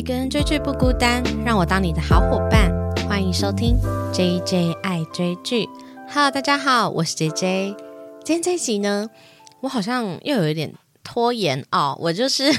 [0.00, 2.72] 一个人追剧不孤单，让我当你的好伙伴。
[3.06, 3.76] 欢迎收听
[4.14, 5.68] J J 爱追剧。
[6.08, 7.76] Hello，大家好，我是 J J。
[8.24, 9.10] 今天这一集呢，
[9.60, 10.72] 我好像又有一点
[11.04, 11.94] 拖延哦。
[12.00, 12.50] 我就是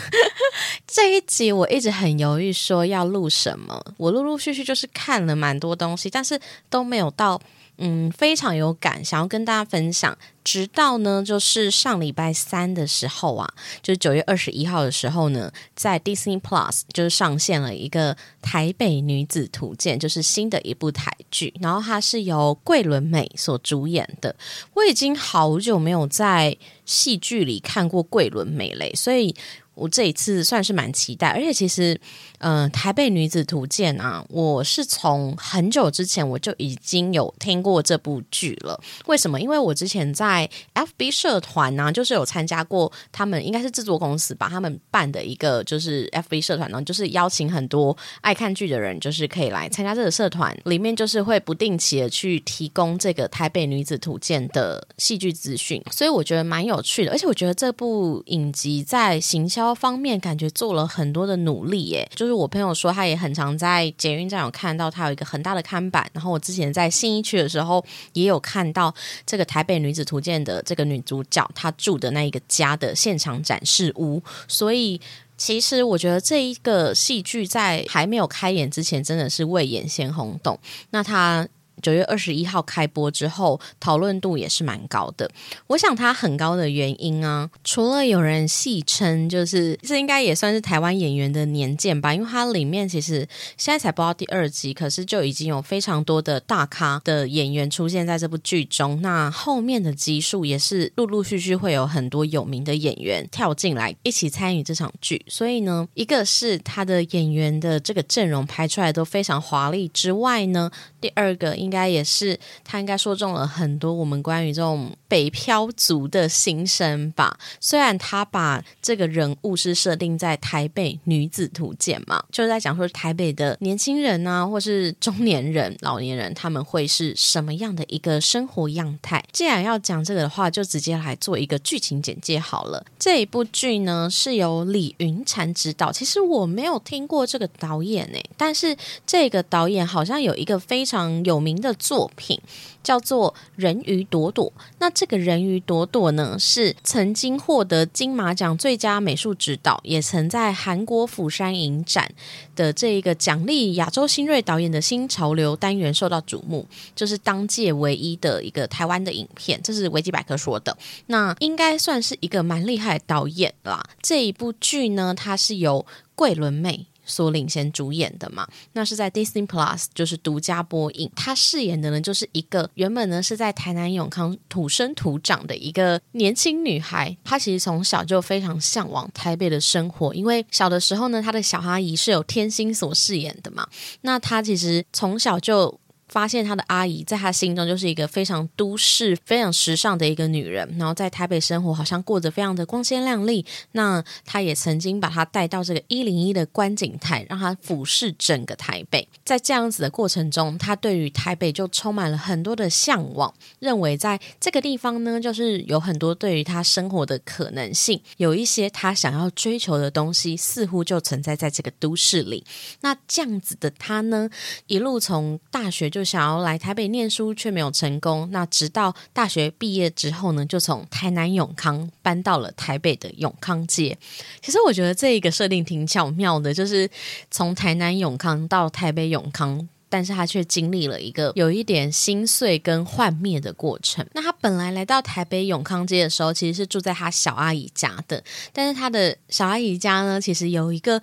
[0.85, 3.84] 这一集，我一直很犹豫说要录什么。
[3.98, 6.39] 我陆陆续续就是看了蛮多东西，但是
[6.70, 7.41] 都没有到。
[7.84, 10.16] 嗯，非常有感，想要跟大家分享。
[10.43, 21.54] 直到呢，就是上礼拜三的时候啊，就是九月二十一号的时候呢，在 Disney Plus 就是上线了一个《台北女子图鉴》，就是新的一部台剧。
[21.59, 24.35] 然后它是由桂纶镁所主演的。
[24.73, 29.35] 我已经好久没有在戏剧里看过桂纶镁嘞，所以。
[29.73, 31.99] 我这一次算是蛮期待，而且其实，
[32.41, 38.80] 嗯，《台北女子图鉴》啊，我是从很久之前我就已经有听过这部剧了。
[39.08, 39.41] 为什么？
[39.41, 57.12] 因为我之前在 FB 社团呢，就是有参加过他们应该是制作公司把他们办的一个就是 FB 社团呢，就是邀请很多爱看剧的人，就是可以来参加这个社团，里面就是会不定期的去提供这个《台北女子图鉴》的戏剧资讯，所以我觉得蛮有趣的。
[57.12, 59.71] 而且我觉得这部影集在行销。
[59.82, 68.94] 方面感觉做了很多的努力耶，就是就我朋友说他也很常在捷运站有看到他有一个很大的看板，然后我之前在信义区的时候也有看到
[69.25, 75.02] 这个台北女子图鉴的这个女主角她住的那一个家的现场展示屋，所以
[75.35, 80.57] 其实我觉得这一个戏剧在还没有开演之前真的是未演先轰动，
[80.91, 81.46] 那他。
[81.81, 85.29] 九月二十一号开播之后，讨论度也是蛮高的。
[85.68, 99.02] 我想它很高的原因啊，除了有人戏称，就是这应该也算是台湾演员的年鉴吧，因为它里面其实现在才播到第二集，可是就已经有非常多的大咖的演员出现在这部剧中。
[99.02, 105.24] 那后面的集数也是陆陆续续会有很多有名的演员跳进来一起参与这场剧。
[105.28, 110.69] 所以呢，一个是他的演员的这个阵容拍出来都非常华丽之外呢，
[111.01, 111.72] 第二个应。
[111.72, 117.39] 该也是，他应该说中了很多我们关于这种北漂族的心声吧。
[117.62, 129.23] 虽然他把这个人物是设定在台北女子图鉴嘛，就是在讲说台北的年轻人啊，或是中年人、老年人，他们会是什么样的一个生活样态。
[129.31, 132.85] 既然要讲这个的话，就直接来做一个剧情简介好了。
[133.00, 138.75] 这一部剧呢是由李云禅执导，其实我没有听过这个导演诶，但是
[139.07, 141.62] 这个导演好像有一个非常有名。
[141.62, 142.41] 的作品
[142.81, 144.47] 叫做《人鱼朵朵》，
[144.79, 152.12] 那这个人鱼朵朵呢，是曾经获得金马奖最佳美术指导，也曾在韩国釜山影展
[152.56, 156.66] 的这一个奖励亚洲新锐导演的新潮流单元受到瞩目，
[156.96, 160.75] 就是当届唯一的一个台湾的影片，这是维基百科说的。
[161.06, 163.84] 那应该算是一个蛮厉害导演啦。
[164.01, 165.85] 这一部剧呢，它是由
[166.16, 166.88] 桂纶镁。
[167.12, 171.12] 所领衔主演的嘛，那是在 Disney Plus 就是独家播映。
[171.16, 177.16] 他饰演的呢，就是一个原本呢是在台南永康土生土长的一个年轻女孩。
[177.24, 183.68] 她其实从小就非常向往台北的生活，因为小的时候呢，她的小阿姨是有天心所饰演的嘛。
[184.02, 185.78] 那她其实从小就。
[186.12, 193.46] 发现他的阿姨在他心中就是一个非常都市、非常时尚的一个女人，然后在台北生活好像过着非常的光鲜亮丽。
[193.72, 199.08] 那他也曾经把她带到这个一零一的观景台，让她俯视整个台北。
[199.24, 212.44] 在这样子的过程中，他对于台北就充满了很多的向往，认为在这个地方呢，就是有很多对于他生活的可能性，有一些他想要追求的东西，似乎就存在在这个都市里。
[212.82, 214.30] 那这样子的他呢，
[214.68, 216.00] 一路从大学就。
[216.01, 218.28] 就想要来台北念书，却没有成功。
[218.31, 223.95] 那直到大学毕业之后呢，就从台南永康搬到了台北的永康街。
[224.41, 226.89] 其实我觉得这一个设定挺巧妙的，就是
[227.29, 234.03] 从台南永康到台北永康，但是他却经历了一个有一点心碎跟幻灭的过程。
[234.13, 241.00] 那他本来来到台北永康街的时候，其实是住在他小阿姨家的，但是他的小阿姨家呢，其实有一个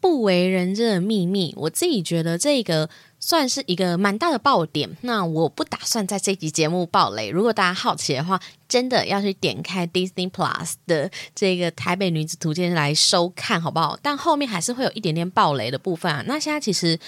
[0.00, 1.54] 不为人知的秘密。
[1.56, 2.90] 我自己觉得这个。
[3.26, 7.30] 算是一个蛮大的爆点，那我不打算在这集节目爆雷。
[7.30, 8.38] 如果大家好奇的话，
[8.68, 13.98] 真的要去点开 Disney Plus 的这个《台北女子图鉴》来收看，好不好？
[14.02, 16.22] 但后面还是会有一点点爆雷的部分啊。
[16.26, 16.98] 那现在其实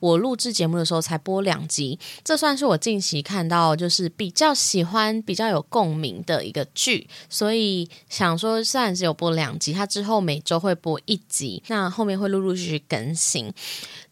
[0.00, 13.52] 我录制节目的时候才播两集，这算是我近期看到就是比较喜欢、比较有共鸣的一个剧，所以想说虽然只有播两集，它之后每周会播一集，那后面会陆陆续续更新。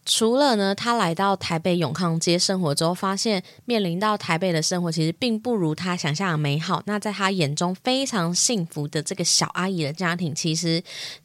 [0.05, 6.83] 除了呢，他来到台北永康街生活之后，发现面临到台北的生活其实并不如他想象的美好。
[6.85, 10.83] 那在他眼中非常幸福的这个小阿姨的家庭，其实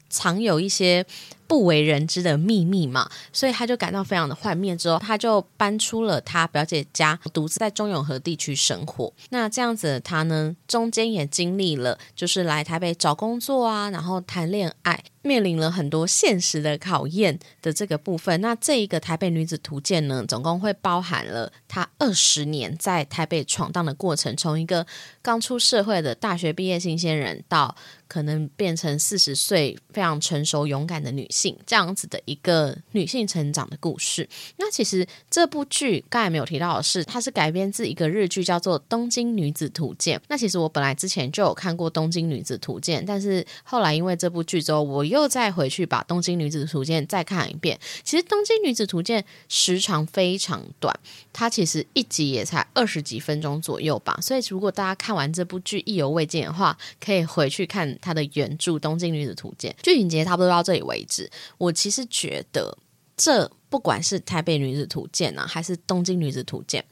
[0.09, 1.05] 常有一些
[1.51, 4.77] 不为人知的秘密嘛，所以他就感到非常的幻灭。
[4.77, 9.13] 之后，他就搬出了他表姐家，独自在中永和地区生活。
[9.31, 15.03] 那这样子的他呢，中间也经历了，就是来台北找工作啊，然后谈恋爱。
[15.23, 24.87] 面临了很多现实的考验的这个部分，那这一个台北女子图鉴呢，总共会包含了她二十年在台北闯荡的过程，从一个
[25.21, 27.77] 刚出社会的大学毕业新鲜人，到
[28.11, 34.29] 可能变成四十岁非常成熟勇敢的女性，这样子的一个女性成长的故事。
[34.57, 40.19] 那其实这部剧刚才没有提到的是，它是改编自一个日剧，叫做《东京女子图鉴》。
[40.29, 47.79] 那其实我本来之前就有看过《东京女子图鉴》，但是后来因为这部剧之后，我又再回去把《东京女子图鉴》再看一遍。
[48.03, 50.93] 其实《东京女子图鉴》时长非常短，
[51.33, 54.19] 它其实一集也才二十几分钟左右吧。
[54.21, 59.75] 所以如果大家看完这部剧意犹未尽的话，可以回去看它的原著《东京女子图鉴》。
[59.83, 61.31] 剧情节差不多到这里为止。
[61.59, 62.77] 我其实觉得，
[63.17, 66.85] 这不管是《台北女子图鉴》啊，还是《东京女子图鉴》。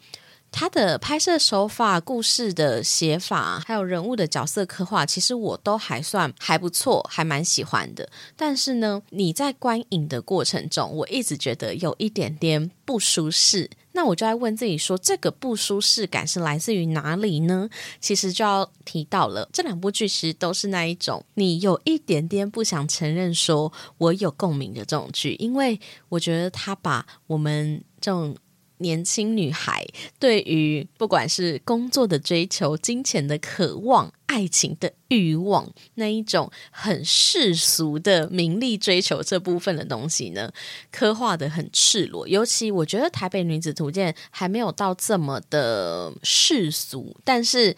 [0.50, 8.08] 它的拍摄手法、故事的写法，还有人物的角色刻画，其实我都还算还不错，还蛮喜欢的。
[8.34, 13.68] 但是呢，你在观影的过程中，我一直觉得有一点点不舒适。
[13.98, 17.68] 那我就在问自己说，这个不舒适感是来自于哪里呢？
[18.00, 25.80] 其实就要提到了，这两部剧其实都是那一种你有一点点不想承认说我有共鸣的这种剧，因为
[26.10, 28.36] 我觉得他把我们这种。
[28.78, 29.86] 年轻女孩
[30.18, 40.52] 对于不管是工作的追求、金钱的渴望、爱情的欲望，那一种很世俗的名利追求这部分的东西呢，
[40.90, 42.26] 刻画的很赤裸。
[42.28, 47.76] 尤其我觉得《台北女子图鉴》还没有到这么的世俗，但是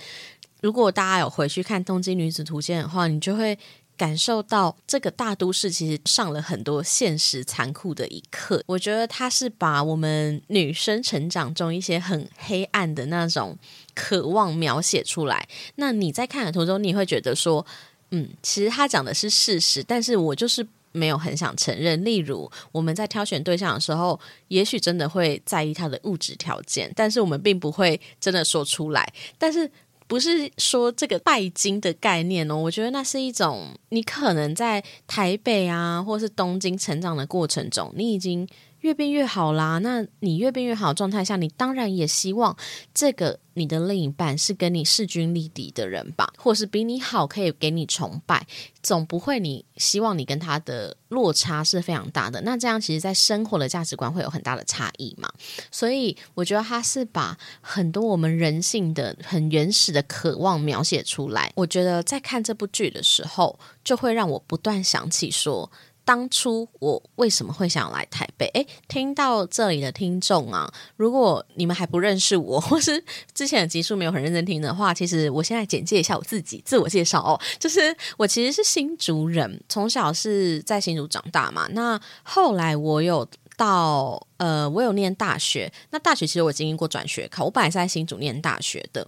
[0.61, 3.59] 如果大家有回去看《东京女子图鉴》的话，你就会。
[4.01, 8.65] 感受到这个大都市其实上了很多现实残酷的一课。
[8.65, 13.59] 我觉得他是把我们女生成长中一些很黑暗的那种
[13.95, 15.47] 渴望描写出来。
[15.75, 17.67] 那你在看的途中，你会觉得说，
[18.11, 22.03] 嗯，其实他讲的是事实，但是我就是没有很想承认。
[22.03, 24.19] 例如，我们在挑选对象的时候，
[24.49, 29.13] 也许真的会在意他的物质条件，但是我们并不会真的说出来。
[29.37, 29.71] 但是。
[30.11, 38.45] 不是说这个拜金的概念哦，我觉得那是一种你可能在台北啊，或是东京成长的过程中，你已经。
[38.81, 42.57] 越变越好啦，那你越变越好的状态下，你当然也希望
[42.95, 48.47] 这个你的另一半是跟你势均力敌的人吧，或是比你好，可以给你崇拜，
[48.83, 52.41] 总不会你希望你跟他的落差是非常大的。
[52.41, 55.31] 那这样其实，在生活的价值观会有很大的差异嘛。
[55.71, 61.53] 所以我觉得他是把很多我们人性的很原始的渴望描写出来。
[61.55, 65.71] 我觉得在看这部剧的时候，就会让我不断想起说。
[66.11, 68.45] 当初我为什么会想来台北？
[68.55, 73.01] 诶，听到这里的听众啊，如果你们还不认识我， 或是
[73.33, 81.69] 之前的集数没有很认真听的话，其实我现在简介一下我自己，自我介绍哦，就是我其实是新竹人，从小是在新竹长大嘛。
[81.71, 83.25] 那后来我有
[83.57, 89.07] 到呃，我有念大学，那大学其实我经历过转学考，我本来是在新竹念大学的。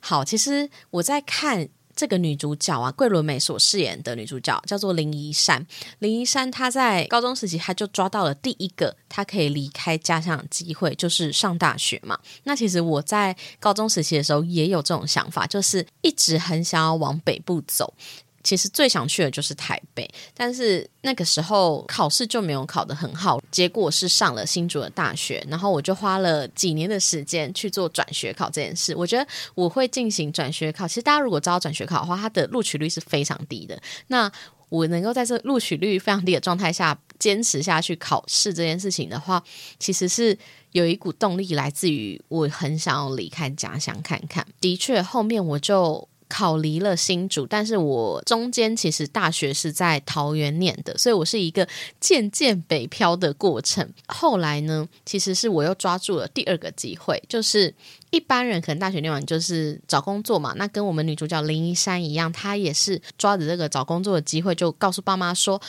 [0.00, 1.66] 好，其实我在看。
[2.02, 5.64] 这个女主角啊，桂纶镁所饰演的女主角叫做林依珊。
[6.00, 12.18] 林依珊她在高中时期，她就抓到了第一个她可以离开家乡的机会，就是上大学嘛。
[12.42, 17.94] 那其实我在高中时期的时候也有这种想法，就是一直很想要往北部走。
[18.42, 28.94] 其实最想去的就是台北，但是那个时候考试就没有考得很好，结果是上了新竹的大学，然后我就花了几年的时间去做转学考这件事。
[28.96, 33.80] 我觉得我会进行转学考，其实大家如果知道转学考的话，它的录取率是非常低的。
[34.08, 34.30] 那
[34.68, 39.42] 我能够在这录取率非常低的状态下坚持下去考试这件事情的话，
[39.78, 40.36] 其实是
[40.72, 44.46] 有一股动力来自于我很想要离开家乡看看。
[44.60, 46.08] 的确，后面我就。
[46.32, 51.68] 考离了新竹，但是我中间其实大学是在桃园念的，所以我是一个
[52.00, 53.86] 渐渐北漂的过程。
[54.06, 57.74] 后来呢，其实是我又抓住了第二个机会，就是
[58.12, 65.60] 一般人可能大学念完就是找工作嘛，那跟我们女主角林一山一样，她也是抓着这个找工作的机会，就告诉爸妈说。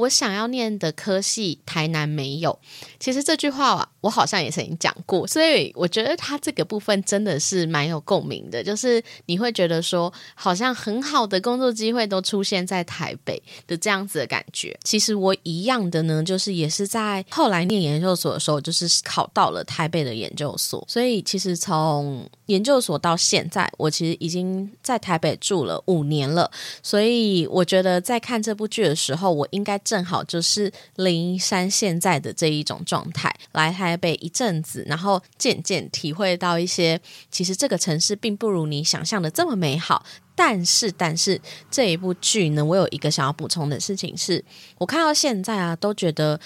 [0.00, 2.58] 我想要念的科系，台南没有。
[2.98, 8.64] 其实这句话我好像也曾经讲过，所以我觉得他这个部分真的是蛮有共鸣的。
[8.64, 14.74] 就是你会觉得，说，好像很好的工作机会都出现在台北的这样子的感觉。
[14.84, 20.82] 其实我一样的呢，就是也是在后来念研究所的时候，就是考到了台北的研究所。
[20.88, 26.48] 所以其实从从研究所到现在，我其实已经在台北住了五年了。
[26.84, 40.04] 所以我觉得在看这部剧的时候，我应该正好就是林山现在的这一种状态，来台北一阵子，然后渐渐体会到一些，其实这个城市并不如你想象的这么美好。
[40.36, 41.38] 但是，但是
[41.70, 44.42] 这一部剧呢，我有一个想要补充的事情是，
[44.78, 46.38] 我看到现在啊，都觉得。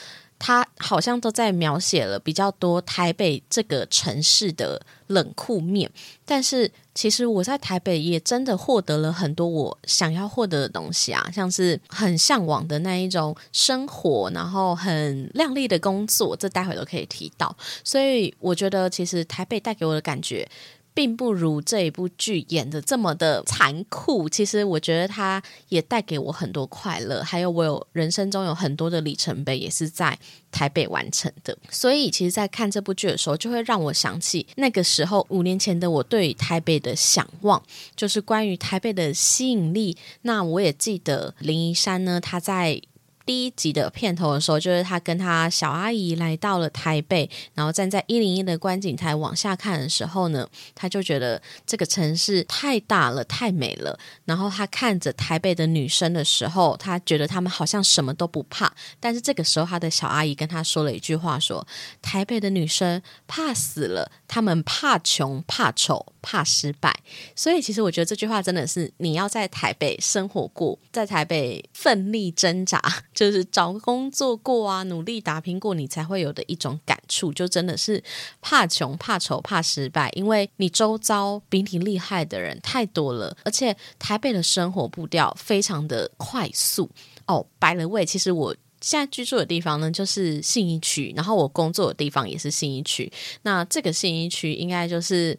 [0.47, 5.91] 他好像都在描写了比较多台北这个城市的冷酷面，
[6.27, 17.57] 但是其实我在台北也真的获得了很多我想要获得的东西啊，像是很向往的那一种生活，然后很亮丽的工作，这待会都可以提到。
[17.83, 20.47] 所以我觉得，其实台北带给我的感觉。
[20.95, 24.29] 并不如这一部剧演的这么的残酷。
[24.29, 30.19] 其实我觉得它也带给我很多快乐，还有我有人生中有很多的里程碑也是在
[30.51, 31.57] 台北完成的。
[31.69, 37.63] 所以其实，在看这部剧的时候，就会让我想起那个时候五年前的我对台北的向往，
[37.97, 39.97] 就是关于台北的吸引力。
[40.23, 42.81] 那我也记得林一山呢，他在。
[43.27, 53.99] 第一集的片头的时候，就是他跟他小阿姨来到了台北，然后站在一零一的观景台往下看的时候呢，他就觉得这个城市太大了，太美了。
[54.25, 58.73] 然后他看着台北的女生的时候，他觉得他们好像什么都不怕。
[59.01, 61.67] 但是这个时候，他的小阿姨跟他说了一句话：说
[62.03, 66.99] 台北的女生怕死了，他们怕穷、怕丑、怕失败。
[67.37, 72.81] 所以，其实我觉得这句话真的是你要在台北生活过，在台北奋力挣扎。
[73.13, 78.03] 就是找工作过啊，努力打拼过，你才会有的一种感触，就真的是
[78.41, 86.91] 怕穷、怕丑、怕失败，因为你周遭比你厉害的人太多了，而且台北的生活步调非常的快速
[87.27, 87.47] 哦。
[87.59, 93.13] 白了位，其实我现在居住的地方呢，就是信义区，然后我工作的地方也是信义区，
[93.43, 95.39] 那这个信义区应该就是。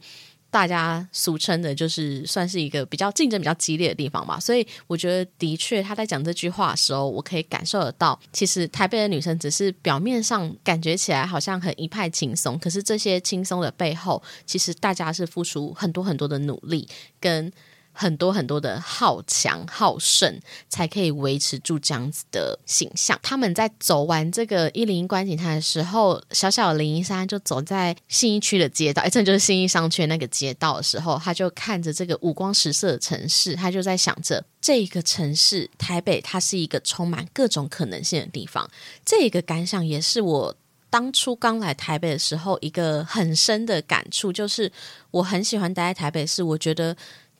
[0.55, 4.39] 大家俗称的，就是算是一个比较竞争比较激烈的地方吧。
[4.39, 16.87] 所以我觉得，的确他在讲这句话的时候，我可以感受得到，其实台北的女生只是表面上感觉起来好像很一派轻松，可是这些轻松的背后，其实大家是付出很多很多的努力
[17.19, 17.51] 跟。
[17.95, 23.17] 很多很多的好强好胜，才可以维持住这样子的形象。
[23.23, 38.69] 他们在走完这个一零一观景台的时候，小小林一山就走在信义区的街道，哎，这就是信义商圈那个街道的时候，他就看着这个五光十色的城市，他就在想着这个城市台北，它是一个充满各种可能性的地方。
[39.05, 40.55] 这个感想也是我
[40.89, 44.71] 当初刚来台北的时候一个很深的感触，就是
[45.11, 46.95] 我很喜欢待在台北，是我觉得。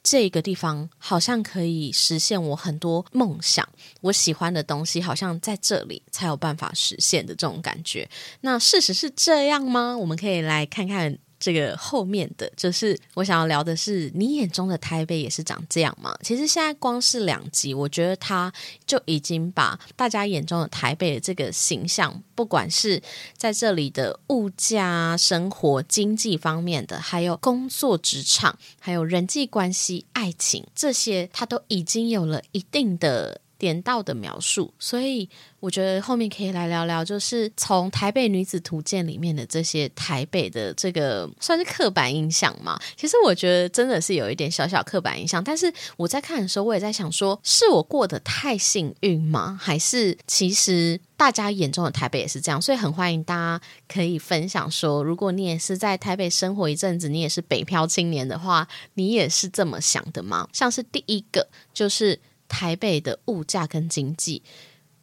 [0.08, 3.68] 这个地方好像可以实现我很多梦想，
[4.02, 8.08] 我喜欢的东西好像在这里才有办法实现的这种感觉。
[8.42, 9.98] 那事实是这样吗？
[9.98, 11.18] 我们可以来看看。
[11.46, 16.18] 这个后面的就是我想要聊的是，你眼中的台北也是长这样吗？
[16.24, 18.52] 其实现在光是两集，我觉得他
[18.88, 23.00] 就已经把大家眼中的台北的这个形象，不管是
[23.38, 33.42] 在这里的物价、生活、经济方面的，还有工作、职场，还有人际关系、爱情这些，他都已经有了一定的。
[33.58, 35.28] 点到的描述，所以
[35.60, 42.80] 我觉得后面可以来聊聊，就是从《台北女子图鉴》里面的这些台北的这个算是刻板印象嘛？
[42.96, 49.58] 其实我觉得真的是有一点小小刻板印象，但是我在看的时候，我也在想说，是我过得太幸运吗？
[49.62, 52.62] 还是其实大家眼中的台北也是这样？
[52.62, 60.48] 所以很欢迎大家可以分享说，如果你也是在台北生活一阵子，你也是北漂青年的话，你也是这么想的吗？
[60.52, 62.20] 像是第一个就是。
[62.48, 64.42] 台北的物价跟经济，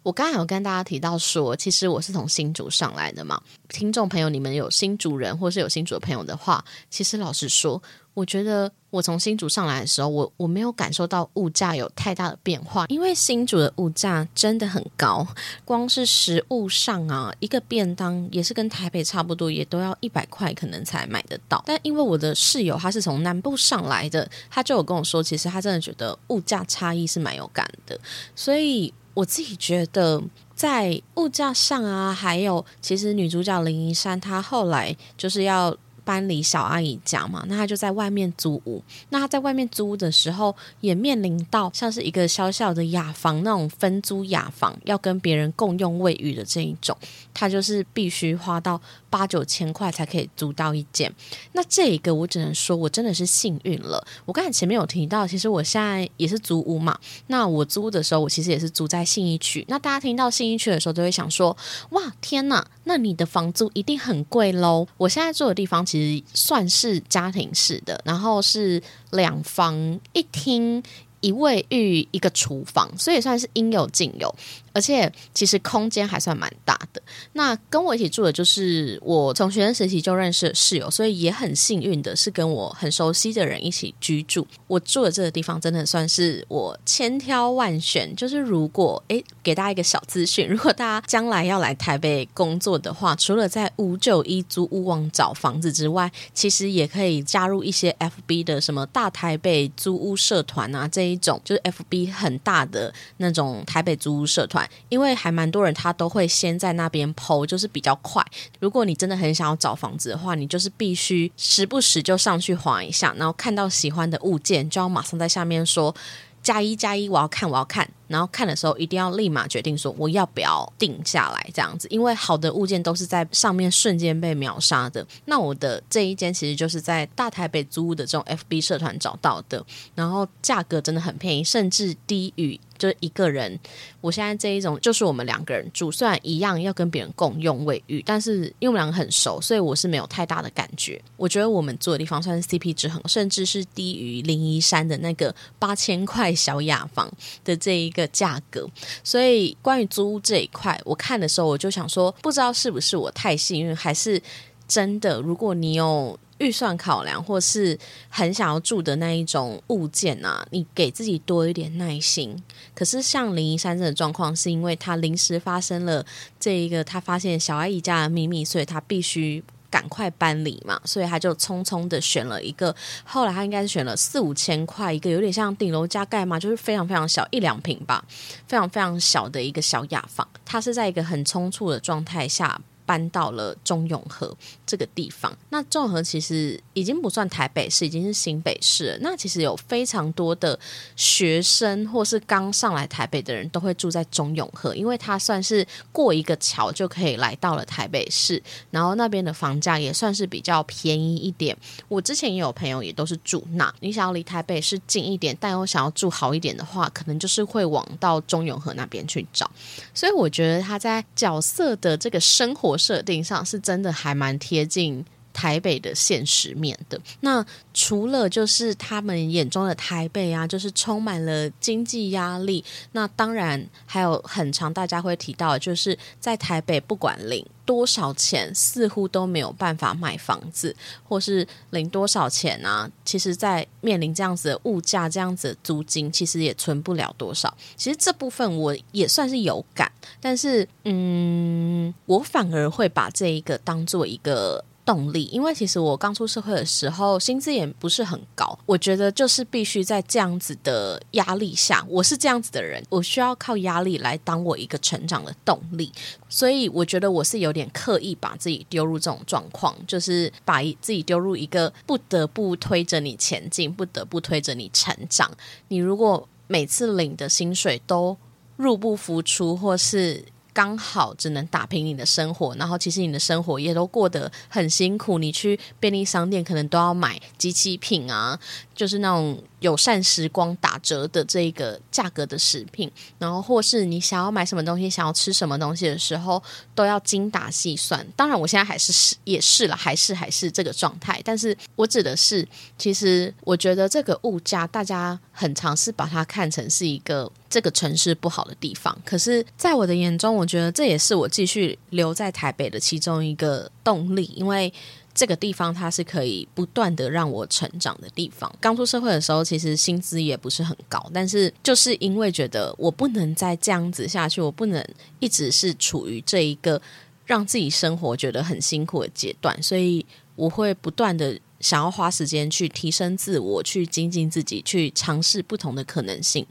[0.02, 3.40] 我刚才有跟大家提到说，其实我是从新竹上来的嘛。
[3.68, 7.80] 听众朋友，你们有新竹人或是有新竹的朋友的话，其实老实说，
[8.12, 15.26] 我觉得我从新竹上来的时候，我我没有感受到物价有太大的变化，因为新竹的物价真的很高，
[15.64, 21.62] 光是食物上啊，一个便当也是跟台北差不多，也都要一百块可能才买得到。
[21.66, 27.99] 但因为我的室友他是从南部上来的，他就有跟我说，其实他真的觉得物价差异是蛮有感的，
[28.35, 30.23] 所以我自己觉得。
[30.54, 38.82] 在物价上啊，还有其实女主角林依珊，她后来就是要搬离小阿姨家嘛，那他就在外面租屋。
[39.11, 46.97] 那他在外面租屋的时候，也面临到像是一个小小的雅房那种分租雅房，要跟别人共用卫浴的这一种，
[47.32, 48.80] 他就是必须花到
[49.11, 51.12] 八九千块才可以租到一间。
[51.52, 54.04] 那这一个我只能说我真的是幸运了。
[54.25, 56.99] 我刚才前面有提到，其实我现在也是租屋嘛。
[57.28, 59.64] 那我租的时候，我其实也是租在信义区。
[59.68, 61.56] 那大家听到信义区的时候，都会想说：
[61.90, 62.64] 哇，天呐！
[62.85, 64.87] 那你的房租一定很贵喽。
[64.97, 70.83] 我现在住的地方其实算是家庭式的，然后是两房一厅
[71.21, 74.35] 一卫浴一个厨房，所以算是应有尽有。
[74.73, 77.02] 而且其实空间还算蛮大的。
[77.35, 84.47] 那跟我一起住的就是我从学生时期就认识的室友，所以也很幸运的是跟我很熟悉的人一起居住。
[84.67, 88.14] 我住的这个地方真的算是我千挑万选。
[88.17, 104.62] 就是如果诶给大家一个小资讯，如果大家将来要来台北工作的话，除了在五九一租屋网找房子之外，其实也可以加入一些 FB 的什么大台北租屋社团啊这一种，就是 FB 很大的那种台北租屋社团。
[104.88, 108.25] 因为还蛮多人，他都会先在那边剖，就是比较快。
[108.61, 115.95] 如果你真的很想要找房子的话，你就是必须时不时就上去划一下，然后看到喜欢的物件，就要马上在下面说
[116.42, 117.88] 加一加一，我要看，我要看。
[118.12, 125.04] 然后看的时候一定要立马决定说我要不要定下来这样子，因为好的物件都是在上面瞬间被秒杀的。
[125.25, 129.64] 那我的这一间其实就是在大台北租屋的这种 FB 社团找到的，
[129.95, 133.59] 然后价格真的很便宜，甚至低于就是一个人。
[134.02, 141.00] 我现在这一种就是我们两个人住，虽然一样要跟别人共用卫浴，但是因为我们两个很熟，所以我是没有太大的感觉。
[141.16, 147.11] 我觉得我们住的地方算是 CP 值很，甚至是低于灵一山的那个八千块小雅房
[147.42, 148.01] 的这一个。
[148.02, 148.68] 的价格，
[149.02, 154.21] 所以关于租屋这一块，我看的时候我就想说，不知道是不是我太幸运，还是
[154.68, 155.21] 真的？
[155.21, 157.78] 如果你有预算考量，或是
[158.09, 162.37] 很想要住的那一种物件啊，你给自己多一点耐心。
[162.75, 166.04] 可是像林一山这的状况，是因为他临时发生了
[166.40, 169.42] 这一个，他发现小阿姨家的秘密，所以他必须。
[169.73, 178.05] 赶快搬离嘛，所以他就匆匆的选了一个，后来他应该是选了四五千块一个，有点像顶楼加盖嘛，就是非常非常小一两平吧，
[178.47, 182.61] 非常非常小的一个小雅房，他是在一个很匆促的状态下。
[182.85, 184.37] 搬到了中永和
[184.67, 188.99] 这个地方，那中永和其实已经不算台北市，已经是新北市了。
[189.01, 190.59] 那其实有非常多的
[190.97, 201.56] 学生或是刚上来台北的人都会住在中永和，因为它算是过一个桥就可以来到了台北市，然后那边的房价也算是比较便宜一点。
[201.89, 209.50] 我之前也有朋友也都是住那，你想要离台北市近一点，但又想要住好一点的话，可能就是会往到中永和那边去找。
[209.95, 212.72] 所以我觉得他在角色的这个生活。
[212.76, 217.00] 设定上是真的还蛮贴近台北的现实面的。
[217.21, 222.64] 那除了就是他们眼中的台北啊，就是充满了经济压力。
[222.92, 230.75] 那当然还有很长，大家会提到，就是在台北不管领多少钱，似乎都没有办法买房子，
[231.08, 232.90] 或是领多少钱啊？
[233.04, 237.56] 其实，在面临这样子的物价、这样子的租金，其实也存不了多少。
[237.76, 239.90] 其实这部分我也算是有感，
[240.21, 244.64] 但是嗯，我反而会把这一个当做一个。
[244.93, 248.59] 动力，因为其实我刚出社会的时候，薪资也不是很高。
[248.67, 255.91] 我觉得就是必须在这样子的压力下，我是这样子的人，我需要靠压力来当我一个成长的动力。
[256.28, 265.31] 所以我觉得我是有点刻意把自己丢入这种状况，就是把自己丢入一个不得不推着你前进，不得不推着你成长。
[265.69, 268.15] 你如果每次领的薪水都
[268.57, 275.19] 入不敷出，或是刚好只能打平你的生活，然后其实你的生活也都过得很辛苦。
[275.19, 278.38] 你去便利商店可能都要买机器品啊，
[278.75, 286.43] 就是那种友善时光打折的这个价格的食品，然后或是你想要买什么东西、想要吃什么东西的时候，
[286.75, 288.06] 都要精打细算。
[288.15, 291.21] 当然，我现在还是是也是了，还是还是这个状态。
[291.25, 297.30] 但是我指的是，其实我觉得这个物价，大家很尝试把它看成是一个。
[297.52, 304.73] 这个城市不好的地方，可是，在我的眼中，我觉得这也是我继续留在台北的其中一个动力，因为
[305.12, 308.50] 这个地方它是可以不断的让我成长的地方。
[308.58, 314.82] 刚出社会的时候，其实薪资也不是很高，但是就是因为觉得我不能再这样子下去，我不能
[315.19, 316.80] 一直是处于这一个
[317.26, 321.38] 让自己生活觉得很辛苦的阶段，所以我会不断的。
[321.63, 326.47] 想要花时间去提升自我，去精进自己，去尝试不同的可能性。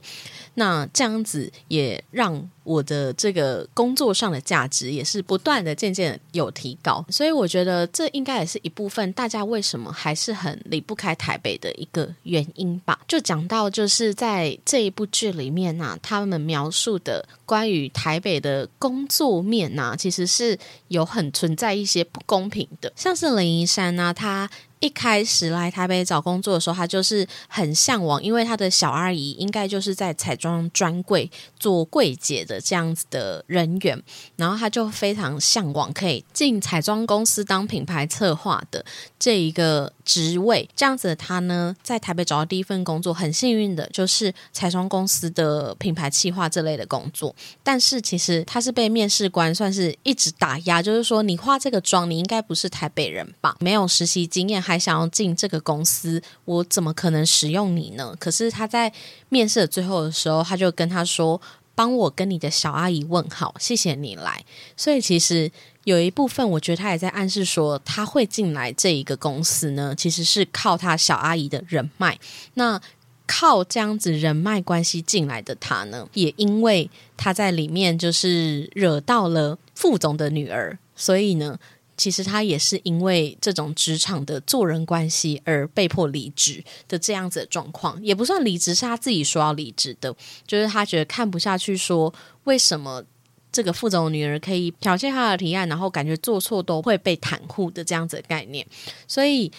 [0.55, 12.99] 那这样子也让我的这个工作上的价值也是不断的渐渐有提高，所以我觉得这应该也是一部分大家为什么还是很离不开台北的一个原因吧。
[13.07, 24.49] 就讲到就是在这一部剧里面呢，他们描述的关于台北的工作面呢，其实是有很存在一些不公平的，像是林一山呢，他。
[24.81, 34.03] 一开始来台北找工作的时候，他就是很向往，因为他的小阿姨应该就是在彩妆专柜做柜姐的这样子的人员，
[34.35, 38.83] 然后他就非常向往可以进彩妆公司当品牌策划的
[39.19, 40.69] 这一个职位。
[40.75, 47.33] 这样子的他呢，在台北找到第一份工作，很幸运的就是彩妆公司的品牌企划这类的工作。
[47.63, 53.55] 但是其实他是被面试官算是一直打压，就是说你化这个妆，你应该不是台北人吧？
[53.61, 54.81] 没有实习经验还。
[54.81, 58.15] 想要进这个公司，我怎么可能使用你呢？
[58.19, 58.91] 可是他在
[59.29, 61.39] 面试的最后的时候，他就跟他说
[61.75, 64.43] ：“帮我跟你的小阿姨问好，谢谢你来。”
[64.75, 65.51] 所以其实
[65.83, 72.19] 有一部分，我觉得他也在暗示说，他会进来这一个公司呢，其实是靠他小阿姨的人脉。
[72.55, 72.81] 那
[73.25, 81.59] 靠这样子人脉关系进来的他呢，也因为他在里面就是惹到了副总的女儿，所以呢。
[81.97, 90.11] 其实他也是因为这种职场的做人关系而被迫离职的这样子的状况，也不算离职，是他自己说要离职的，
[90.47, 92.11] 就是他觉得看不下去，说
[92.45, 93.03] 为什么
[93.51, 98.65] 这个副总的女儿可以剽窃他的提案，然后感觉做错都会被袒护的这样子的概念，
[99.07, 99.51] 所以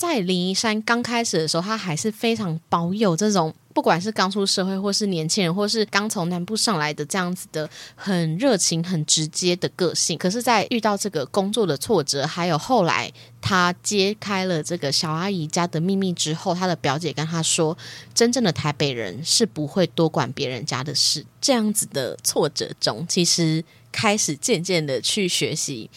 [0.00, 3.54] 在林一山刚开始的时候，他还是非常保有这种。
[3.74, 17.76] 不管是刚出社会，或是年轻人，或是刚从南部上来的这样子的很热情、很直接的个性，可是，在遇到这个工作的挫折，还有后来他揭开了这个小阿姨家的秘密之后，他的表姐跟他说，
[18.14, 21.24] 真正的台北人是不会多管别人家的事。
[21.40, 25.88] 这样子的挫折中，其实开始渐渐的去学习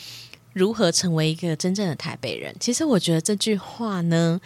[0.53, 2.55] 如何成为一个真正的台北人。
[2.59, 4.39] 其实，我觉得这句话呢。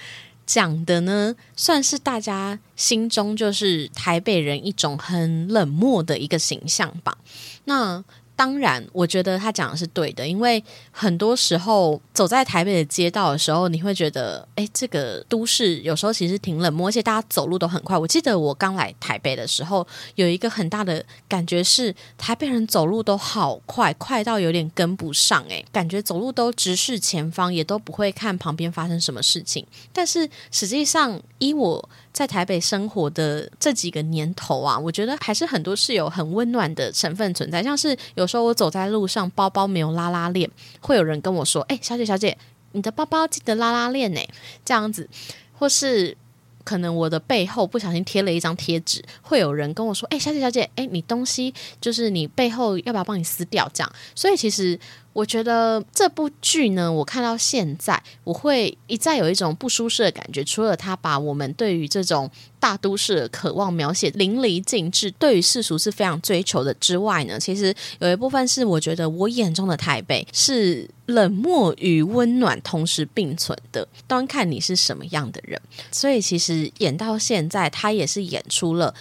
[0.46, 7.18] 讲的呢，算是大家心中就是台北人一种很冷漠的一个形象吧。
[7.66, 8.02] 那。
[8.38, 17.98] 当然，我觉得他讲的是对的，因为很多时候走在台北的街道的时候，你会觉得，哎，这个都市有时候其实挺冷漠，而且大家走路都很快。
[17.98, 29.66] 我记得我刚来台北的时候，有一个很大的感觉是，台北人走路都好快，快到有点跟不上，哎，感觉走路都直视前方，也都不会看旁边发生什么事情。
[29.92, 31.90] 但是实际上，依我。
[32.18, 37.62] 在台北生活的这几个年头啊，我觉得还是很多是有很温暖的成分存在。
[37.62, 40.50] 像是有时候我走在路上，包包没有拉拉链，
[40.80, 42.36] 会有人跟我说：“哎，小姐小姐，
[42.72, 44.20] 你的包包记得拉拉链呢。”
[44.66, 45.08] 这样子，
[45.54, 46.18] 或是
[46.64, 54.80] 可能我的背后不小心贴了一张贴纸，会有人跟我说：“哎，小姐小姐，哎，你东西就是你背后要不要帮你撕掉？”这样，所以其实。
[55.18, 60.44] 我觉得这部剧呢，我看到现在，我会一再有一种不舒适的感觉。
[60.44, 75.60] 除了他把我们对于这种大都市的渴望描写淋漓尽致，对于世俗是非常追求的之外呢，其实有一部分是我觉得我眼中的台北是冷漠与温暖同时并存的，端看你是什么样的人。
[75.92, 78.94] 所以其实演到现在，他也是演出了。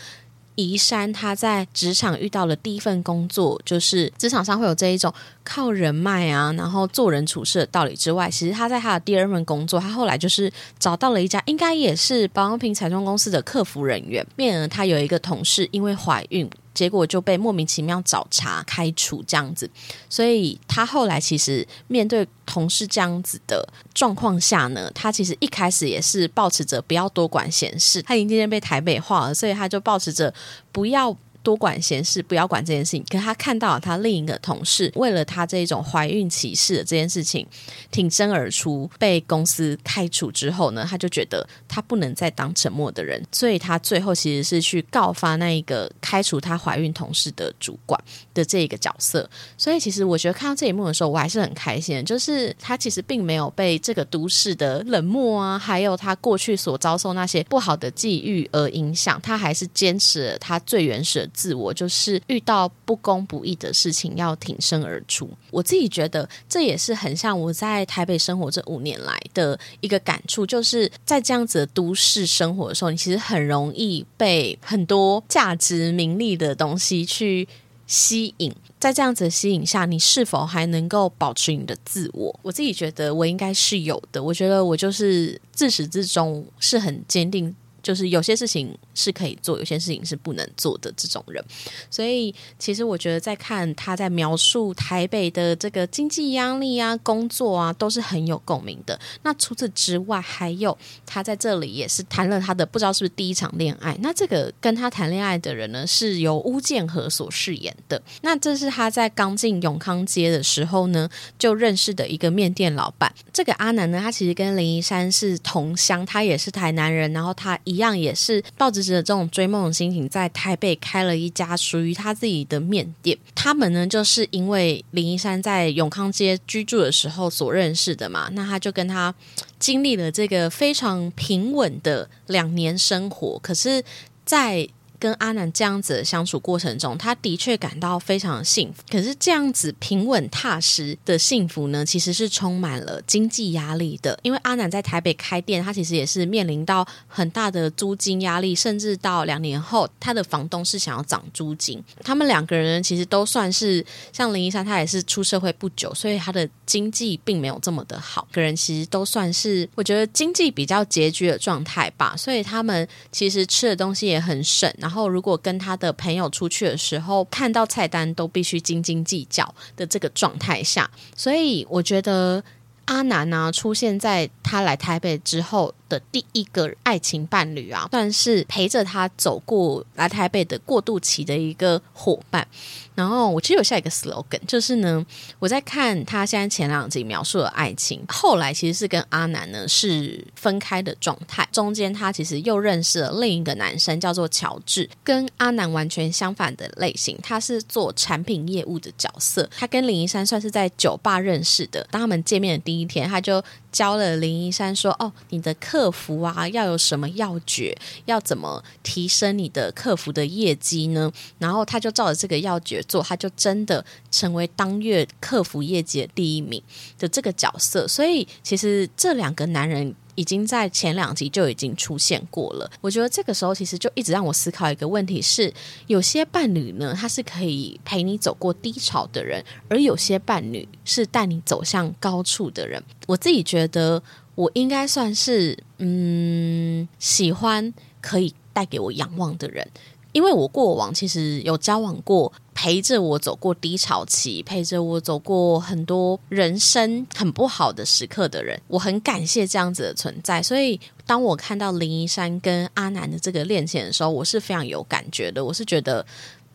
[0.57, 5.13] 宜山他在职场遇到了第一份工作，就是职场上会有这一种
[5.45, 16.51] 靠人脉啊，然后做人处事的道理之外，其实他在他的第二份工作，他后来就是找到了一家应该也是保养品彩妆公司的客服人员，面呢他有一个同事因为怀孕。
[16.77, 19.69] 结果就被莫名其妙找茬开除这样子，
[20.11, 30.33] 所以他后来其实面对同事这样子的状况下呢，他其实一开始也是保持着不要多管闲事，他已经渐渐被台北化了，所以他就保持着
[30.71, 31.17] 不要。
[31.47, 33.05] 多管闲事，不要管这件事情。
[33.09, 37.47] 可他看到了他另一个同事为了他这种怀孕歧视的这件事情
[37.93, 48.03] 挺身而出，被公司开除之后呢，他就觉得他不能再当沉默的人，所以他最后其实是去告发那一个开除他怀孕同事的主管
[48.35, 49.31] 的这个角色。
[49.57, 61.31] 所以其实我觉得看到这一幕的时候，我还是很开心，就是他其实并没有被这个都市的冷漠啊，还有他过去所遭受那些不好的际遇而影响，他还是坚持了他最原始的。
[61.37, 65.29] 自我就是遇到不公不义的事情要挺身而出。
[65.51, 77.47] 我自己觉得这也是很像我在台北生活这五年来的一个感触，就是在这样子的都市生活的时候，你其实很容易被很多价值名利的东西去
[77.87, 78.51] 吸引。
[78.79, 82.41] 在这样子的吸引下，你是否还能够保持你的自我？
[82.43, 84.23] 我自己觉得我应该是有的。
[84.23, 87.55] 我觉得我就是自始至终是很坚定。
[87.87, 91.45] 就是有些事情是可以做，有些事情是不能做的这种人。
[91.89, 98.99] 所以，其实我觉得在看他在描述台北的这个经济压力啊、工作啊，都是很有共鸣的。
[99.23, 103.97] 那除此之外，还有他在这里也是谈了他的不知道是不是第一场恋爱。
[104.01, 108.03] 那这个跟他谈恋爱的人呢，是由巫建和所饰演的。
[108.23, 113.15] 那这是他在刚进永康街的时候呢，就认识的一个面店老板。
[113.33, 123.19] 这个阿南呢，他其实跟林一山是同乡，他也是台南人，然后他一一样也是抱着着这种追梦的心情，在台北开了一家属于他自己的面店。
[123.35, 129.15] 他们呢，就是因为林一山在永康街居住的时候所认识的嘛，那他就跟他
[129.59, 133.85] 经历了这个非常平稳的两年生活，可是，
[134.25, 134.67] 在
[134.99, 138.83] 跟阿南这样子的相处过程中，他的确感到非常幸福。
[138.91, 144.19] 可是这样子平稳踏实的幸福呢，其实是充满了经济压力的。
[144.23, 151.83] 因为阿南在台北开店，他其实也是面临到很大的租金压力，甚至到两年后，他的房东是想要涨租金。
[152.03, 158.27] 他们两个人其实都算是像林一山，他也是出社会不久，所以他的经济并没有这么的好。
[158.33, 164.73] 个人其实都算是我觉得经济比较拮据的状态吧，所以他们其实吃的东西也很省。
[164.87, 172.41] 然后，如果跟他的朋友出去的时候，看到菜单都必须斤斤计较的这个状态下，所以我觉得
[172.85, 182.47] 阿南呢出现在他来台北之后的第一个爱情伴侣啊，算是陪着他走过来台北的过渡期的一个伙伴。
[182.95, 185.05] 然后我其实有下一个 slogan，就是呢，
[185.39, 203.45] 我在看他现在前两集描述的爱情，后来其实是跟阿南呢是分开的状态，中间他其实又认识了另一个男生，叫做乔治，跟阿南完全相反的类型，他是做产品业务的角色，他跟林一山算是在酒吧认识的，当他们见面的第一天，他就。
[203.77, 207.77] 教了林一山说：“哦，你的客服啊，要有什么要诀？
[208.07, 216.63] 要怎么提升你的客服的业绩呢？”然后他就照着这个要诀做，他就真的成为当月客服业绩的第一名
[216.99, 217.87] 的这个角色。
[217.87, 219.95] 所以，其实这两个男人。
[220.17, 222.69] 已经在前两集就已经出现过了。
[222.81, 225.53] 我觉得这个时候其实就一直让我思考一个问题：是
[225.87, 232.83] 有些伴侣呢，他是可以陪你走过低潮的人，而有些伴侣是带你走向高处的人。
[233.07, 234.03] 我自己觉得，
[234.35, 239.69] 我应该算是嗯，喜欢可以带给我仰望的人。
[240.17, 250.43] 因为我过往其实有交往过陪着我走过低潮期，陪着我走过很多人生很不好的时刻的人，我很感谢这样子的存在。
[250.43, 255.45] 所以，当我看到林一山跟阿南的这个恋情的时候，我是非常有感觉的。
[255.45, 256.07] 我是觉得。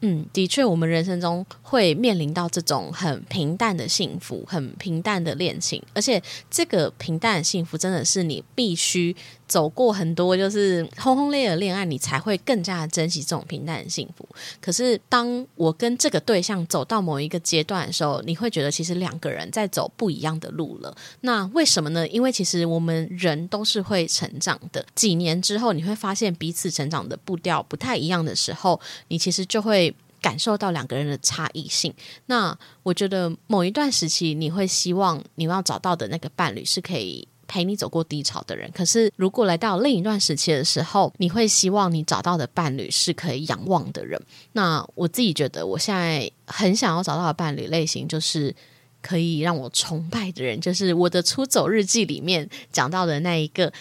[0.04, 6.19] 嗯，的确，我们人生中会面临到这种很平淡的幸福，很平淡的恋情，而且
[6.50, 9.15] 这个平淡的幸福真的是你必须
[9.51, 14.25] 走过很多就是轰轰烈烈的恋爱，你才会更加珍惜这种平淡的幸福。
[14.61, 20.95] 可是，当我跟这个对象走到某一个阶段的时候，你会觉得其实两个人在走不一样的路了。
[21.19, 22.07] 那为什么呢？
[22.07, 29.93] 因为其实我们人都是会成长的，几年之后你会发现彼此成长的步调不太一样的时候，你其实就会。
[30.21, 31.91] 感受到两个人的差异性，
[32.27, 38.71] 那我觉得某一段时期你会希望你要找到的那个伴侣是可以陪你走过低潮的人。
[38.73, 44.17] 可是如果来到另一段时期的时候，你会希望你找到的伴侣是可以仰望的人。
[44.53, 48.55] 那我自己觉得我现在很想要找到的伴侣类型，就是
[49.01, 53.73] 可以让我崇拜的人，就是我的出走日记里面讲到的那一个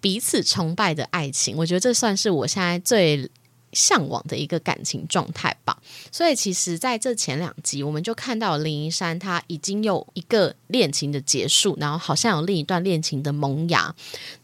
[0.00, 1.56] 彼此崇拜的爱情。
[1.56, 3.30] 我觉得这算是我现在最。
[3.74, 5.76] 向往的一个感情状态吧，
[6.12, 13.94] 所以其实在这前两集，我们就看到林一山他已经有一个恋情的结束，然后好像有另一段恋情的萌芽。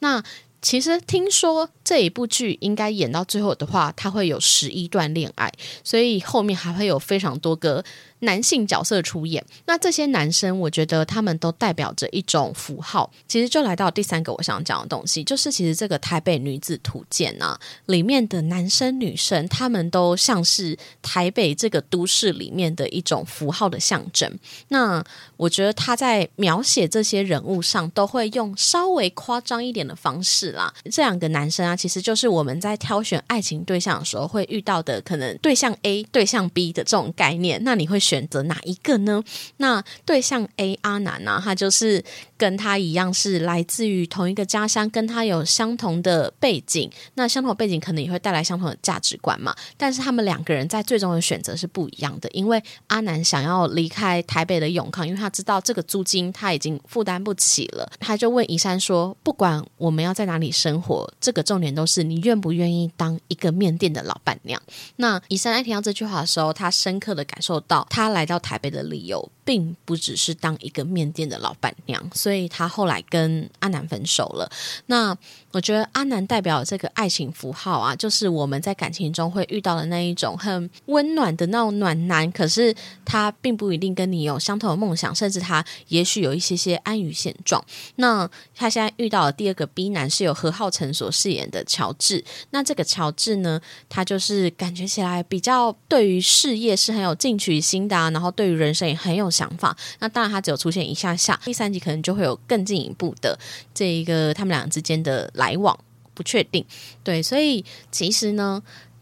[0.01, 0.23] 那
[0.61, 5.51] 其实听说这一部剧应该演到最后的话，他会有十一段恋爱，
[5.83, 7.85] 所以后面还会有非常多个。
[8.21, 13.11] 男性角色出演，那这些男生，我觉得他们都代表着一种符号。
[13.27, 24.39] 其实就来到第三个我想讲的东西，就是其实这个台北女子图鉴啊，里面的男生女生，他们都像是台北这个都市里面的一种符号的象征。
[24.69, 25.03] 那
[25.39, 30.73] 我觉得他在描写这些人物上，都会用稍微夸张一点的方式啦。
[30.91, 37.59] 这两个男生啊，其实就是我们在挑选爱情对象的时候会遇到的，可能对象 A、对象 B 的这种概念。
[37.65, 37.99] 那你会。
[38.11, 39.23] 选择哪一个呢？
[39.59, 42.05] 那对象 A 阿南呢，他就是
[42.37, 49.55] 跟他一样是来自于同一个家乡，跟他有相同的背景，那相同背景可能也会带来相同的价值观嘛。
[49.77, 64.61] 但是他们两个人在最终的选择是不一样的，因为阿南想要离开台北的永康，因为他知道这个租金他已经负担不起了，他就问宜山说：“不管我们要在哪里生活，这个重点都是你愿不愿意当一个面店的老板娘。”
[64.97, 69.31] 那宜山在听到这句话的时候，他深刻的感受到，他他来到台北的理由。
[69.43, 74.49] 并不只是当一个面店的老板娘，所以他后来跟阿南分手了。
[74.87, 75.17] 那
[75.51, 82.73] 我觉得阿南代表这个爱情符号啊，就是我们在感情中会遇到的那一种很温暖的那种暖男，可是
[83.05, 87.61] 他并不一定跟你有相同的梦想，甚至他也许有一些些安于现状。
[87.97, 92.25] 那他现在遇到的第二个 B 男是由何浩晨所饰演的乔治。
[92.51, 99.31] 那这个乔治呢，他就是感觉起来比较对于事业是很有进取心然后对于人生也很有。
[99.31, 103.39] 想法，那当然他只有出现一下下，第三集可能就会有更进一步的
[103.73, 105.79] 这一个他们俩之间的来往，
[106.15, 106.67] 不确定。
[107.05, 108.61] 对，所以其实呢，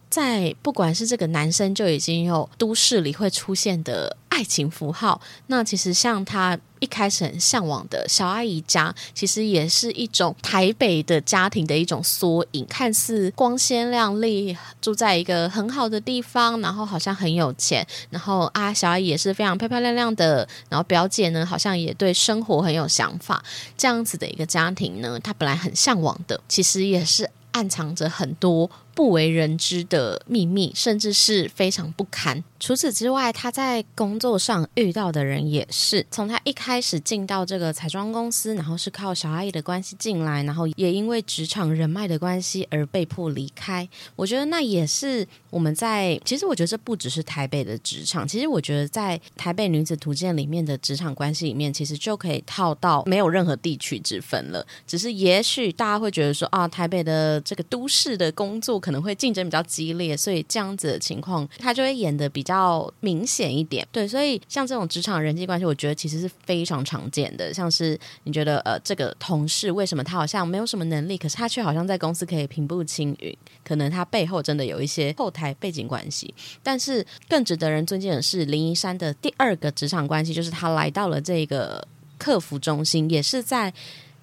[0.08, 4.16] 在不管是这个男生就已经有都市里会出现的。
[4.38, 12.64] 爱情符号，那其实像他一开始很向往的小阿姨家，其实也是一种台北的家庭的一种缩影。
[12.66, 23.42] 看似光鲜亮丽，住在一个很好的地方，然后好像很有钱，然后啊，小阿姨也是非常漂漂亮亮的，然后表姐呢，好像也对生活很有想法。
[23.76, 28.70] 这样子的一个家庭呢，他本来很向往的，其实也是暗藏着很多。
[28.98, 32.42] 不为人知的秘密，甚至是非常不堪。
[32.60, 43.88] 除此之外，他在工作上遇到的人也是从他一开始进到这个彩妆公司，然后是靠小阿姨的关系进来，然后也因为职场人脉的关系而被迫离开。
[44.16, 54.66] 我觉得那也是我们在其实，我觉得这不只是台北的职场，其实我觉得在台北女子图鉴里面的职场关系里面，其实就可以套到没有任何地区之分了。
[54.86, 58.78] 只是也许大家会觉得说啊，台北的这个都市的工作。
[58.78, 63.86] 可能会竞争比较激烈，所以这样子的情况，他就会演的比比较明显一点。
[63.92, 67.52] 对，所以像这种职场人际关系，我觉得其实是非常常见的。
[67.52, 73.36] 像是你觉得呃，这个同事为什么他好像没有什么能力，可是他却好像在公司可以平步青云？
[73.62, 76.34] 可能他背后真的有一些后台背景关系。
[76.62, 83.70] 但是更值得人尊敬的是林一山的第二个职场关系，就是他来到了这个客服中心，也是在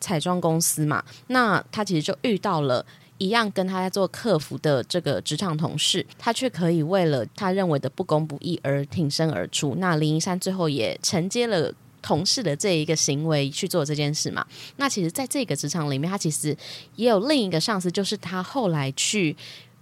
[0.02, 1.06] 彩妆公司嘛。
[1.28, 2.84] 那他其实就遇到了。
[3.18, 9.76] 一样跟他在做客服的这个职场同事，他却可以为了他认为的不公不义而挺身而出。
[9.76, 14.46] 那林一山最后也承接了同事的这一个行为去做这件事嘛？
[14.78, 16.56] 那其实，在这个职场里面，他其实
[16.96, 19.36] 也有另一个上司，就是他后来去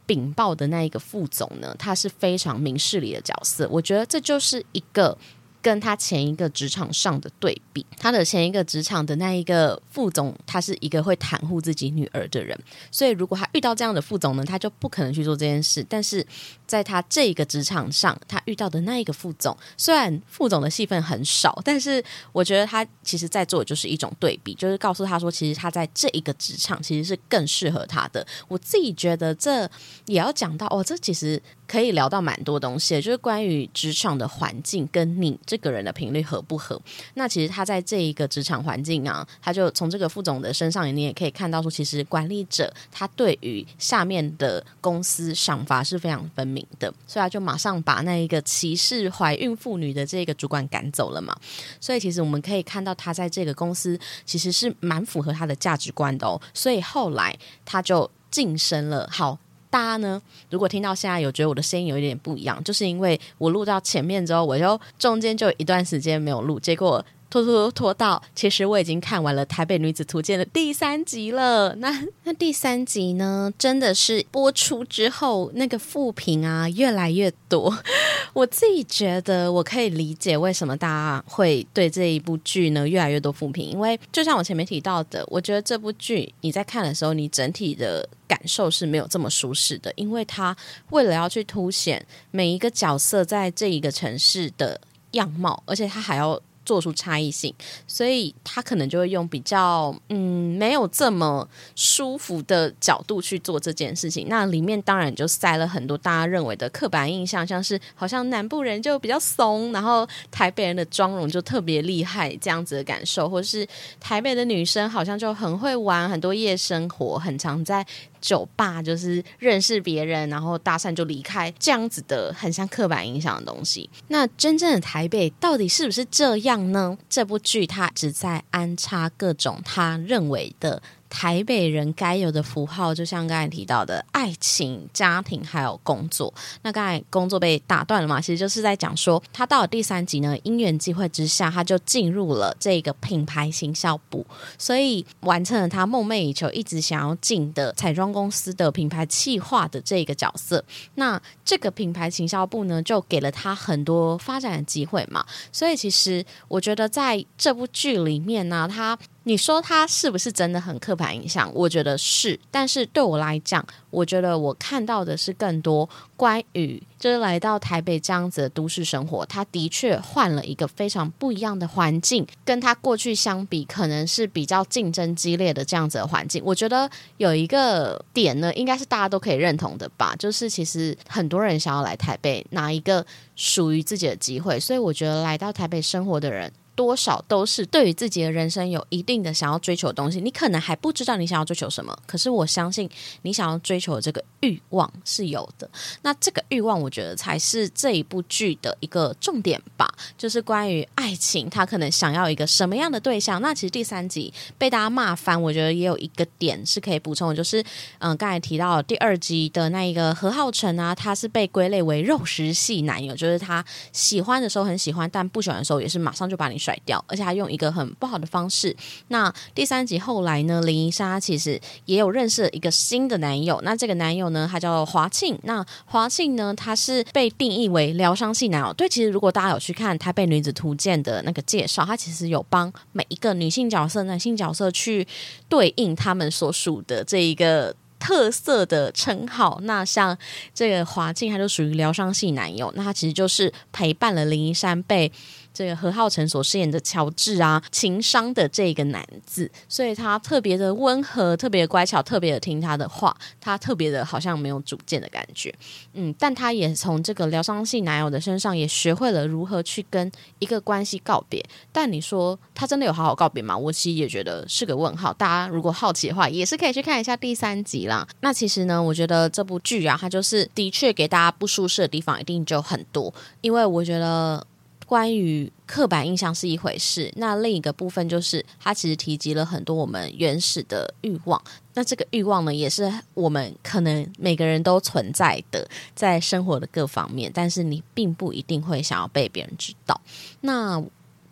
[0.05, 3.67] 禀报的那一个副总呢，他是非常明事理的角色。
[3.69, 5.17] 我觉得这就是一个。
[5.63, 12.59] 跟他前一个职场上的对比，他的前一个职场的那一个副总，他是一个会袒护自己女儿的人，
[12.91, 15.83] 所以如果他遇到这样的副总呢，他就不可能去做这件事。
[15.87, 16.25] 但是
[16.67, 28.27] 在他这个职场上，他遇到的那一个副总，虽然副总的戏份很少，但是我觉得他其实在做就是一种对比，就是告诉他说，其实他在这一个职场其实是更适合他的。
[28.49, 29.61] 我自己觉得这
[30.07, 31.41] 也要讲到哦，这其实。
[31.65, 36.81] 可以聊到蛮多东西，就是关于职场的环境跟你这个人的频率合不合。
[37.13, 51.37] 那其实他在这一个职场环境啊，他就从这个副总的身上，你也可以看到说，其实管理者他对于下面的公司赏罚是非常分明的，所以他就马上把那一个歧视怀孕妇女的这个主管赶走了嘛。
[51.79, 56.41] 所以其实我们可以看到，他在这个公司其实是蛮符合他的价值观的哦。
[56.51, 59.07] 所以后来他就晋升了。
[59.11, 59.37] 好。
[59.73, 67.03] 大家呢，如果听到现在有觉得我的声音有一点不一样，就是因为我录到前面之后，我就中间就一段时间没有录，结果。
[67.33, 71.73] 拖拖拖到，其实我已经看完了《台北女子图鉴》的第三集了。
[71.77, 77.75] 那那第三集呢，真的是播出之后，那个负评啊越来越多。
[78.33, 90.55] 我自己觉得，我可以理解为什么大家会对这一部剧呢越来越多负评，因为就像我前面提到的，我觉得这部剧你在看的时候，你整体的感受是没有这么舒适的，因为它
[90.91, 94.79] 为了要去凸显每一个角色在这一个城市的
[95.13, 96.39] 样貌，而且它还要。
[96.65, 97.53] 做出差异性，
[97.87, 104.27] 所以他可能就会用比较嗯没有这么舒服的角度去做这件事情。
[104.29, 113.67] 那里面当然就塞了很多大家认为的刻板印象，像是好像南部人就比较怂，然后台北人的妆容就特别厉害这样子的感受，或是
[113.99, 117.85] 台北的女生好像就很会玩很多夜生活，很常在。
[118.23, 123.89] 酒吧就是认识别人，然后搭讪就离开这样子的很像刻板印象的东西。
[124.07, 126.97] 那真正的台北到底是不是这样呢？
[127.09, 130.81] 这部剧它只在安插各种他认为的。
[131.15, 136.33] 台北人该有的符号，就像刚才提到的爱情、家庭还有工作。
[136.63, 138.19] 那刚才工作被打断了嘛？
[138.19, 144.25] 其实就是在讲说，他到了第三集呢，因缘际会之下，他就进入了这个品牌行销部，
[144.57, 150.65] 所以完成了他梦寐以求、一直想要进的彩妆公司的品牌企划的这个角色。
[150.95, 155.23] 那这个品牌行销部呢，就给了他很多发展的机会嘛。
[155.51, 158.97] 所以其实我觉得在这部剧里面呢，他。
[159.25, 161.49] 你说他是不是真的很刻板印象？
[161.53, 176.43] 我觉得是，但是对我来讲，我觉得我看到的是更多关于就是来到台北这样子的都市生活，他的确换了一个非常不一样的环境，跟他过去相比，可能是比较竞争激烈的这样子的环境。
[176.45, 183.05] 我觉得有一个点呢，应该是大家都可以认同的吧，就是其实很多人想要来台北拿一个
[183.37, 186.51] 属于自己的机会，所以我觉得来到台北生活的人。
[186.75, 192.89] 多少都是对于自己的人生有一定的想要追求的东西，你可能还不知道你想要追求什么，可是我相信
[193.21, 195.69] 你想要追求这个欲望是有的。
[196.01, 199.87] 那这个欲望，我觉得才是这一部剧的一个重点吧，
[200.17, 203.41] 就是关于爱情，他可能想要一个什么样的对象。
[203.41, 207.63] 那其实第三集被大家骂翻，我觉得也有一个点是可以补充的，就是
[207.99, 216.57] 嗯，刚才提到第二集的那一个何浩晨啊，他是被归类为肉食系男友，就是他喜欢的时候很喜欢，但不喜欢的时候也是马上就把你。
[216.63, 218.73] 甩掉，而且还用一个很不好的方式。
[219.09, 220.61] 那第三集后来呢？
[220.61, 223.59] 林依莎其实也有认识一个新的男友。
[223.65, 225.39] 那这个男友呢，他叫华庆。
[225.43, 228.73] 那华庆呢，他是被定义为疗伤系男友。
[228.73, 235.07] 对，其实如果大家有去看《台北女子图鉴》的那个介绍，他其实有帮每一个女性角色、男性角色去
[235.47, 239.59] 对应他们所属的这一个特色的称号。
[239.63, 240.17] 那像
[240.53, 242.69] 这个华庆，他就属于疗伤系男友。
[242.75, 245.09] 那他其实就是陪伴了林依珊被。
[245.53, 255.53] 这个何浩晨所饰演的乔治啊，情商的这个男子，所以他特别的温和，特别乖巧，特别的听他的话，他特别的好像没有主见的感觉，
[255.93, 261.43] 嗯，但他也从这个疗伤系男友的身上也学会了如何去跟一个关系告别。
[261.71, 263.55] 但你说他真的有好好告别吗？
[263.55, 265.13] 我其实也觉得是个问号。
[265.13, 268.07] 大家如果好奇的话，也是可以去看一下第三集啦。
[268.21, 274.45] 那其实呢，我觉得这部剧啊，它就是的确给大家不舒适的地方一定就很多，因为我觉得。
[274.93, 281.41] 关于刻板印象是一回事，那另一个部分就是，它其实提及了很多我们原始的欲望。
[281.73, 289.99] 那这个欲望呢，也是我们可能每个人都存在的，在生活的各方面，但是你并不一定会想要被别人知道。
[290.41, 290.79] 那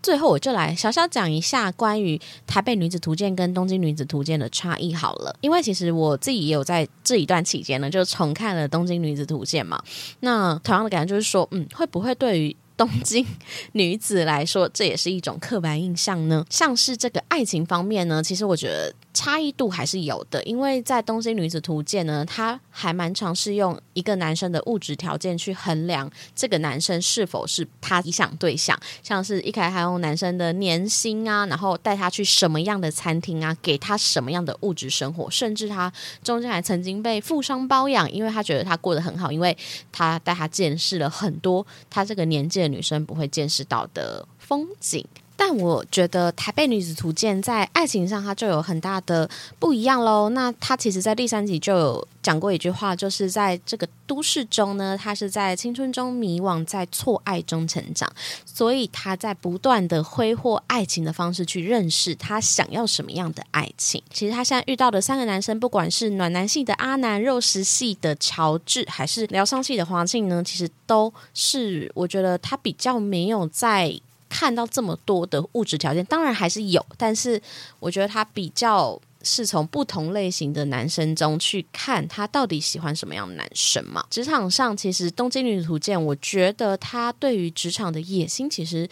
[0.01, 9.79] 最后，我就来小小讲一下关于《台北女子图鉴》跟《东京女子图鉴》的差异好了，因为其实我自己也有在这一段期间呢，就重看了《东京女子图鉴》嘛。
[10.21, 13.25] 那同样的感觉就是说，嗯，会不会对于 东京
[13.73, 16.45] 女子来说，这也是一种刻板印象呢。
[16.49, 20.41] 像是这个爱情方面呢，其实我觉得差异度还是有的。
[20.43, 28.79] 因为在《东京女子图鉴》呢，它还蛮尝试用一个男生的物质条件去衡量这个男生是否是他理想对象。
[29.03, 35.91] 像是一开始还用男生的年薪啊，然后带他去什么样的餐厅啊，给他什么样的物质生活，甚至他
[36.23, 39.55] 中间还曾经被富商包养，因为他觉得他过得很好，因为
[39.91, 42.61] 他带他见识了很多他这个年纪。
[42.71, 45.05] 女生不会见识到的风景。
[45.35, 50.29] 但我觉得《台北女子图鉴》在爱情上，它就有很大的不一样喽。
[50.29, 58.11] 那它其实，在第三集就有讲过一句话，就是在这个都市中呢，他是在青春中迷惘，在错爱中成长，
[58.45, 64.01] 所以他在不断的挥霍爱情的方式去认识他想要什么样的爱情。
[64.11, 73.99] 其实他现在遇到的三个男生，不管是暖男系的阿南、肉食系的乔治，还是疗伤系的黄庆呢，其实都是我觉得他比较没有在。
[74.33, 77.41] 看到这么多的物质条件，当然还是有，但是
[77.81, 84.05] 我觉得他比较是从不同类型的男生中去看他到底喜欢什么样的男生嘛。
[84.09, 88.89] 职场上，其实《东京女图鉴》，我觉得他对于职场的野心，其实。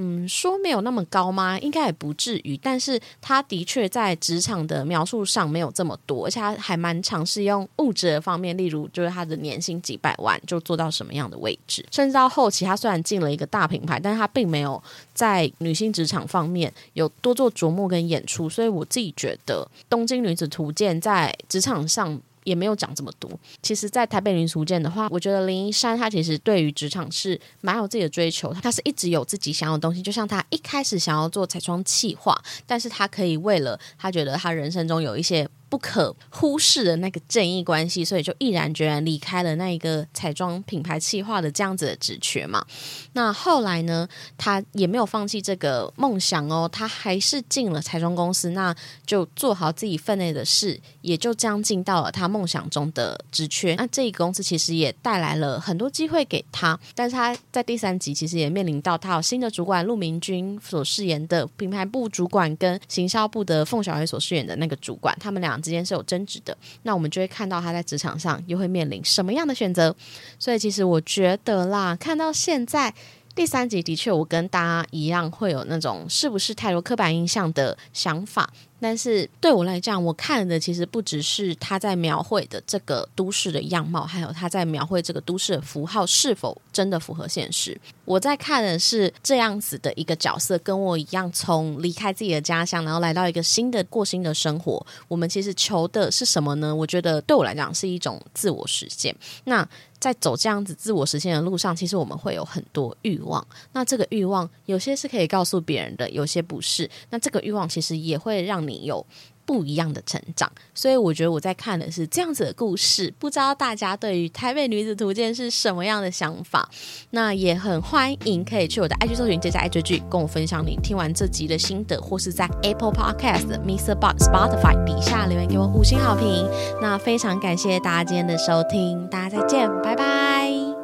[0.00, 1.58] 嗯，说没有那么高吗？
[1.58, 14.80] 应该也不至于，但是他的确在职场的描述上没有这么多，而且他还蛮尝试用物质的方面，例如就是他的年薪几百万就做到什么样的位置，甚至到后期他虽然进了一个大品牌，但是他并没有
[15.12, 22.20] 在女性职场方面有多做琢磨跟演出，所以我自己觉得《东京女子图鉴》在职场上。
[22.48, 23.30] 也没有讲这么多。
[23.62, 30.00] 其实，在台北林书健的话，我觉得林一山她其实对于职场是蛮有自己的追求，她是一直有自己想要的东西。
[30.00, 32.34] 就像她一开始想要做彩妆企划，
[32.66, 42.64] 但是她可以为了她觉得她人生中有一些不可忽视的那个正义关系，所以就毅然决然离开了那一个彩妆品牌企划的这样子的职缺嘛。
[43.12, 48.74] 那后来呢，他也没有放弃这个梦想哦，他还是进了彩妆公司，那
[49.06, 53.74] 就做好自己分内的事，也就这样进到了他梦想中的职缺。
[53.74, 66.56] 那这一个公司其实也带来了很多机会给他，但是他在第三集其实也面临到他有新的主管陆明君所饰演的品牌部主管跟行销部的凤小黑所饰演的那个主管，他们俩之间是有争执的。
[66.82, 69.94] 那我们就会看到他在职场上又会面临什么样的选择。
[70.38, 72.94] 所以其实我觉得啦，看到现在
[73.34, 78.50] 第三集，的确我跟大家一样会有那种是不是太多刻板印象的想法。
[78.80, 87.78] 但是对我来讲，我看的其实不只是他在描绘的这个都市的样貌，还有他在描绘这个都市的符号是否真的符合现实。
[88.04, 94.84] 我在看的是这样子的一个角色，跟我一样从离开自己的家乡，然后来到一个新的过新的生活。
[95.08, 96.74] 我们其实求的是什么呢？
[96.74, 99.14] 我觉得对我来讲是一种自我实现。
[99.44, 99.68] 那
[99.98, 103.44] 在走这样子自我实现的路上，其实我们会有很多欲望。
[103.72, 106.88] 那这个欲望有些是可以告诉别人的，有些不是。
[107.10, 109.04] 那这个欲望其实也会让你有
[109.44, 110.50] 不一样的成长。
[110.74, 113.12] 所以我觉得我在看的是这样子的故事。
[113.18, 116.68] 不知道大家对于《台北女子图鉴》是什么样的想法？
[117.10, 123.94] 那也很欢迎可以去我的 IG 搜寻“接下爱追剧”，跟我分享你听完这集的心得，或是在 Apple Podcast、Mr.
[123.94, 126.46] Box、Spotify 底下留言给我五星好评。
[126.80, 130.77] 那非常感谢大家今天的收听，大家再见，拜拜。